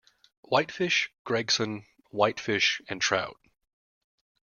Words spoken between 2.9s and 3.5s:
trout.